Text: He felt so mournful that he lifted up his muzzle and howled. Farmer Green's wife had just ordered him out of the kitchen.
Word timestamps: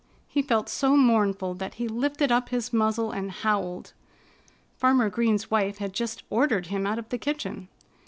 He 0.27 0.41
felt 0.41 0.67
so 0.67 0.97
mournful 0.97 1.53
that 1.53 1.75
he 1.75 1.87
lifted 1.87 2.31
up 2.31 2.49
his 2.49 2.73
muzzle 2.73 3.11
and 3.11 3.29
howled. 3.29 3.93
Farmer 4.75 5.11
Green's 5.11 5.51
wife 5.51 5.77
had 5.77 5.93
just 5.93 6.23
ordered 6.31 6.65
him 6.73 6.87
out 6.87 6.97
of 6.97 7.09
the 7.09 7.19
kitchen. 7.19 7.67